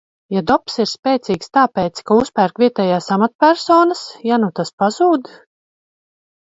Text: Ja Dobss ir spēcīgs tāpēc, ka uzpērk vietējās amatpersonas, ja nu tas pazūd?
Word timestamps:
Ja 0.35 0.41
Dobss 0.51 0.77
ir 0.83 0.87
spēcīgs 0.91 1.51
tāpēc, 1.59 2.01
ka 2.09 2.17
uzpērk 2.23 2.63
vietējās 2.65 3.11
amatpersonas, 3.17 4.03
ja 4.31 4.43
nu 4.45 4.53
tas 4.61 4.77
pazūd? 4.85 5.33